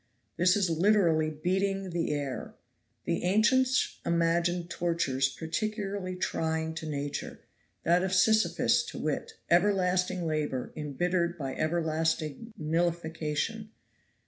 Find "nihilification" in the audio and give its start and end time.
12.59-13.67